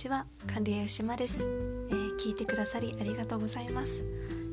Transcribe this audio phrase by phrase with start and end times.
[0.00, 0.24] ちは。
[0.46, 4.02] 管理栄養士まです、えー、聞いてくださりありがとうございます、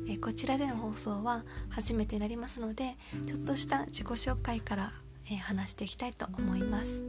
[0.06, 2.96] えー、こちらでの放送は初めてになりますので
[3.26, 4.92] ちょっとした自己紹介から、
[5.30, 7.02] えー、話していきたいと思います、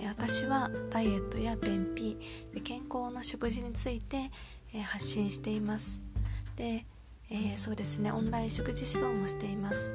[0.00, 2.18] え私はダイエットや便秘
[2.54, 4.30] で健康な食事について、
[4.72, 6.00] え発信しています。
[6.56, 6.86] で、
[7.30, 9.92] えそうですねオンライン食事指導もしています。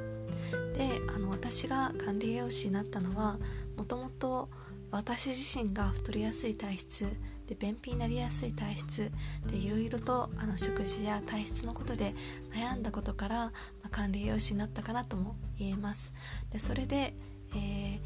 [0.76, 3.38] であの私が管理栄養士になったのは
[3.76, 4.48] もともと
[4.92, 7.16] 私自身が太りやすい体質
[7.52, 9.12] で便秘になりやすい体質
[9.46, 12.14] でいろいろとあの食事や体質のことで
[12.54, 13.52] 悩んだことから、ま
[13.84, 16.14] あ、管理栄養士になったかなとも言えます。
[16.50, 17.14] でそれで、
[17.54, 18.00] えー、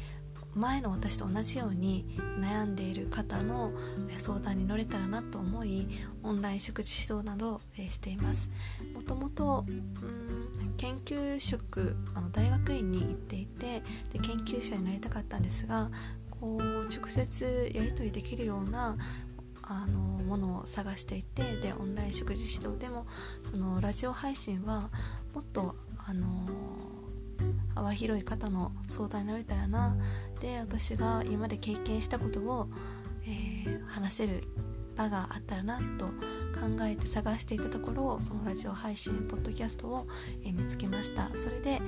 [0.53, 2.05] 前の私と同じように
[2.39, 3.71] 悩んでいる方の
[4.17, 5.87] 相談に乗れたらなと思い
[6.23, 8.49] オンライン食事指導などをしています。
[8.93, 9.65] もともと
[10.75, 15.89] 研究職あの大学院に行っていてで研究者になりたかったんですが
[16.39, 18.97] こう直接やり取りできるような
[19.69, 23.05] あのものを探していてでオンライン食事指導でも
[23.43, 24.89] そのラジオ配信は
[25.33, 25.75] もっと
[26.07, 26.25] あの
[27.75, 29.97] 幅広い方の相談になれたらな
[30.39, 32.69] で私が今まで経験したことを、
[33.25, 34.43] えー、話せる
[34.95, 40.07] 場があったらなと考えて探していたところそのラジオ配信ポッドキャストを、
[40.43, 41.29] えー、見つけました。
[41.35, 41.79] それで、え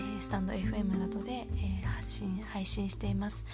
[0.00, 1.46] ー、スタンド FM などで、え
[1.84, 3.44] 発信配信しています。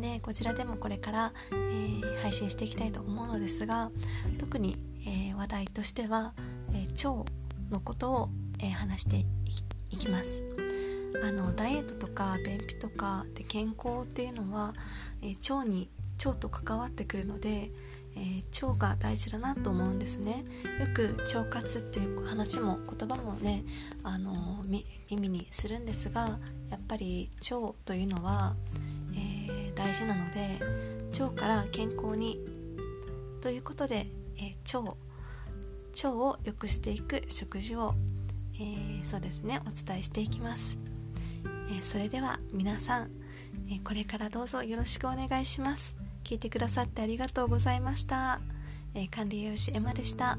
[0.00, 3.90] でこちらでもこれから、えー、配信していきたいと思うのですが
[4.38, 6.34] 特に、えー、話題としては、
[6.72, 7.30] えー、腸
[7.70, 8.28] のことを、
[8.62, 9.16] え話して
[9.90, 10.42] いきます。
[11.22, 14.72] あのダイエットとか便秘とかで健康っていうのは、
[15.22, 15.90] え腸に
[16.24, 17.70] 腸と関わってくるので、
[18.16, 20.44] え腸が大事だなと思うんですね。
[20.80, 23.64] よく腸活っていう話も言葉もね
[24.02, 24.64] あの
[25.10, 26.38] 耳にするんですが
[26.70, 28.54] やっぱり腸というのは、
[29.76, 30.58] 大事なので
[31.20, 32.40] 腸から健康に。
[33.40, 34.06] ということで、
[34.38, 34.96] えー、腸。
[35.96, 37.94] 腸を良くしていく食事を、
[38.54, 40.76] えー、そうですねお伝えしていきます、
[41.70, 43.10] えー、それでは皆さん、
[43.70, 45.96] えこれからどうぞよろしくお願いします。
[46.24, 48.40] 聞いてくださってありがとうございました、
[48.94, 50.38] え管理栄養士エマでした。